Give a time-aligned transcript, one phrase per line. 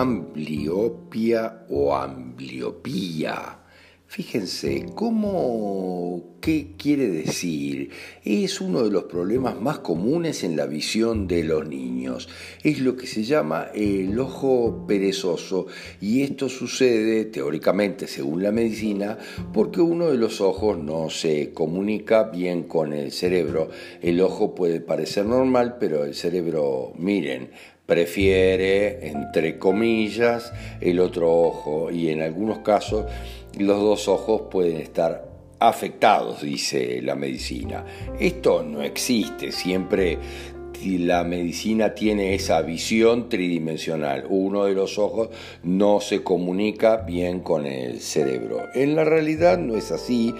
[0.00, 3.58] ambliopia o ambliopía.
[4.06, 7.90] Fíjense, ¿cómo, ¿qué quiere decir?
[8.24, 12.28] Es uno de los problemas más comunes en la visión de los niños.
[12.62, 15.66] Es lo que se llama el ojo perezoso
[16.00, 19.18] y esto sucede teóricamente, según la medicina,
[19.52, 23.68] porque uno de los ojos no se comunica bien con el cerebro.
[24.00, 27.50] El ojo puede parecer normal, pero el cerebro, miren,
[27.88, 33.06] prefiere, entre comillas, el otro ojo y en algunos casos
[33.58, 35.26] los dos ojos pueden estar
[35.58, 37.86] afectados, dice la medicina.
[38.20, 40.18] Esto no existe, siempre
[40.84, 44.24] la medicina tiene esa visión tridimensional.
[44.28, 45.30] Uno de los ojos
[45.62, 48.66] no se comunica bien con el cerebro.
[48.74, 50.34] En la realidad no es así,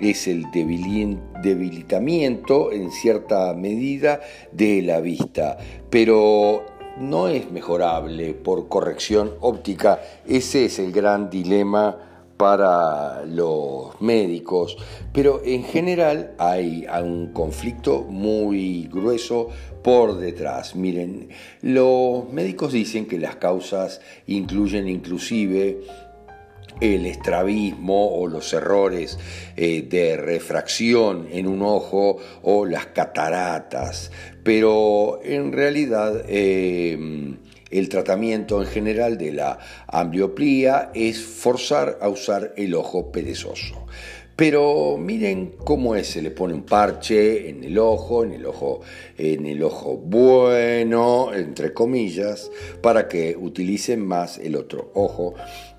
[0.00, 4.20] es el debilitamiento en cierta medida
[4.52, 5.58] de la vista.
[5.90, 6.64] Pero
[6.98, 10.00] no es mejorable por corrección óptica.
[10.26, 11.98] Ese es el gran dilema
[12.36, 14.76] para los médicos,
[15.12, 19.48] pero en general hay un conflicto muy grueso
[19.84, 20.74] por detrás.
[20.74, 21.28] Miren,
[21.60, 25.82] los médicos dicen que las causas incluyen inclusive
[26.80, 29.18] el estrabismo o los errores
[29.56, 34.10] eh, de refracción en un ojo o las cataratas,
[34.42, 37.36] pero en realidad eh,
[37.70, 43.86] el tratamiento en general de la ambliopía es forzar a usar el ojo perezoso.
[44.36, 48.80] Pero miren cómo es, se le pone un parche en el ojo, en el ojo,
[49.18, 55.34] en el ojo bueno, entre comillas, para que utilicen más el otro ojo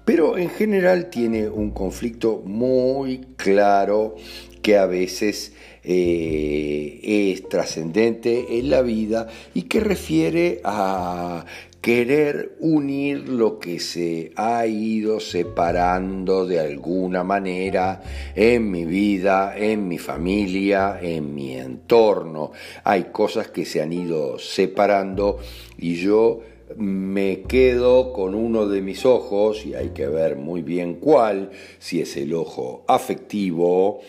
[0.06, 4.16] pero en general tiene un conflicto muy claro
[4.62, 11.46] que a veces eh, es trascendente en la vida y que refiere a
[11.84, 18.02] querer unir lo que se ha ido separando de alguna manera
[18.36, 22.54] en mi vida, en mi familia, en mi entorno.
[22.86, 25.40] Hay cosas que se han ido separando
[25.78, 26.40] y yo
[26.78, 32.02] me quedo con uno de mis ojos, y hay que ver muy bien cuál, si
[32.02, 34.02] es el ojo afectivo,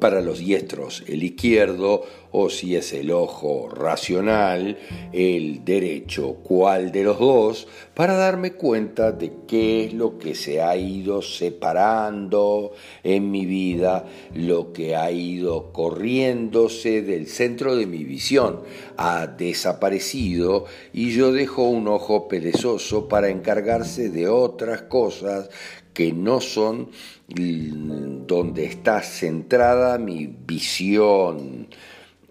[0.00, 2.02] para los diestros el izquierdo
[2.36, 4.76] o si es el ojo racional
[5.12, 10.60] el derecho, cuál de los dos, para darme cuenta de qué es lo que se
[10.60, 12.72] ha ido separando
[13.04, 18.62] en mi vida, lo que ha ido corriéndose del centro de mi visión,
[18.96, 25.50] ha desaparecido y yo dejo un ojo perezoso para encargarse de otras cosas
[25.92, 26.88] que no son
[27.28, 31.68] donde está centrada mi visión.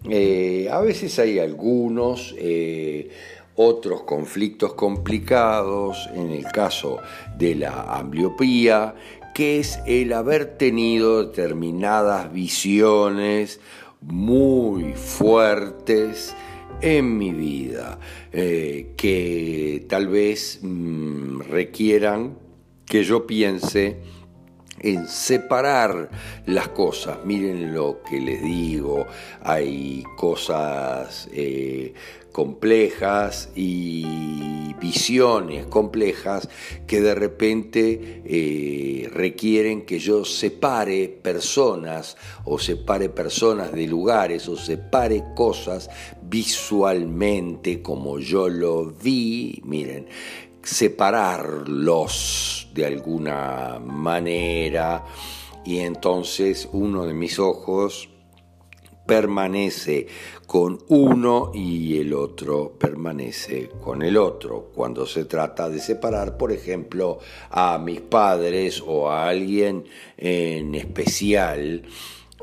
[0.08, 3.08] Eh, a veces hay algunos eh,
[3.56, 6.98] otros conflictos complicados, en el caso
[7.38, 8.94] de la ambliopía,
[9.34, 13.60] que es el haber tenido determinadas visiones
[14.00, 16.34] muy fuertes
[16.82, 17.98] en mi vida,
[18.32, 22.36] eh, que tal vez mm, requieran
[22.84, 23.96] que yo piense
[24.84, 26.10] en separar
[26.46, 27.24] las cosas.
[27.24, 29.06] Miren lo que les digo,
[29.42, 31.94] hay cosas eh,
[32.32, 36.48] complejas y visiones complejas
[36.86, 44.56] que de repente eh, requieren que yo separe personas o separe personas de lugares o
[44.56, 45.88] separe cosas
[46.22, 50.08] visualmente como yo lo vi, miren,
[50.64, 55.04] separarlos de alguna manera
[55.64, 58.08] y entonces uno de mis ojos
[59.06, 60.06] permanece
[60.46, 64.70] con uno y el otro permanece con el otro.
[64.74, 67.18] Cuando se trata de separar, por ejemplo,
[67.50, 69.84] a mis padres o a alguien
[70.16, 71.82] en especial,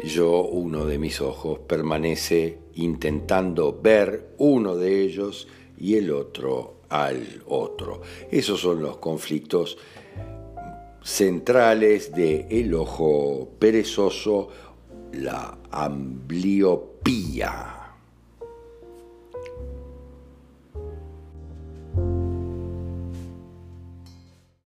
[0.04, 5.48] yo, uno de mis ojos, permanece intentando ver uno de ellos
[5.78, 8.02] y el otro al otro.
[8.30, 9.78] Esos son los conflictos
[11.02, 14.50] centrales de el ojo perezoso,
[15.14, 17.81] la ambliopía.